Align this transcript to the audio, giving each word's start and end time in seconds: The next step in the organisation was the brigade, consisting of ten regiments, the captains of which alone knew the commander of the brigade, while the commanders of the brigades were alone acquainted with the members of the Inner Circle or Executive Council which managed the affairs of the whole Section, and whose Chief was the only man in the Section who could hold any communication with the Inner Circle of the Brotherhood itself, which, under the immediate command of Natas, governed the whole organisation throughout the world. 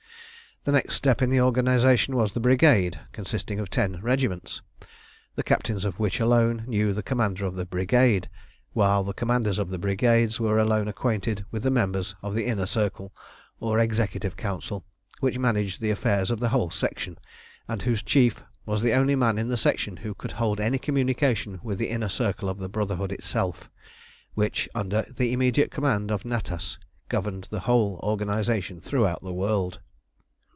The 0.63 0.71
next 0.71 0.93
step 0.93 1.23
in 1.23 1.31
the 1.31 1.41
organisation 1.41 2.15
was 2.15 2.33
the 2.33 2.39
brigade, 2.39 2.99
consisting 3.13 3.59
of 3.59 3.71
ten 3.71 3.99
regiments, 3.99 4.61
the 5.33 5.41
captains 5.41 5.83
of 5.83 5.97
which 5.99 6.19
alone 6.19 6.65
knew 6.67 6.93
the 6.93 7.01
commander 7.01 7.45
of 7.47 7.55
the 7.55 7.65
brigade, 7.65 8.29
while 8.73 9.03
the 9.03 9.11
commanders 9.11 9.57
of 9.57 9.71
the 9.71 9.79
brigades 9.79 10.39
were 10.39 10.59
alone 10.59 10.87
acquainted 10.87 11.43
with 11.49 11.63
the 11.63 11.71
members 11.71 12.13
of 12.21 12.35
the 12.35 12.45
Inner 12.45 12.67
Circle 12.67 13.11
or 13.59 13.79
Executive 13.79 14.37
Council 14.37 14.85
which 15.19 15.39
managed 15.39 15.81
the 15.81 15.89
affairs 15.89 16.29
of 16.29 16.39
the 16.39 16.49
whole 16.49 16.69
Section, 16.69 17.17
and 17.67 17.81
whose 17.81 18.03
Chief 18.03 18.43
was 18.63 18.83
the 18.83 18.93
only 18.93 19.15
man 19.15 19.39
in 19.39 19.49
the 19.49 19.57
Section 19.57 19.97
who 19.97 20.13
could 20.13 20.33
hold 20.33 20.59
any 20.59 20.77
communication 20.77 21.59
with 21.63 21.79
the 21.79 21.89
Inner 21.89 22.07
Circle 22.07 22.47
of 22.47 22.59
the 22.59 22.69
Brotherhood 22.69 23.11
itself, 23.11 23.67
which, 24.35 24.69
under 24.75 25.07
the 25.09 25.33
immediate 25.33 25.71
command 25.71 26.11
of 26.11 26.21
Natas, 26.23 26.77
governed 27.09 27.45
the 27.45 27.61
whole 27.61 27.99
organisation 28.03 28.79
throughout 28.79 29.23
the 29.23 29.33
world. 29.33 29.79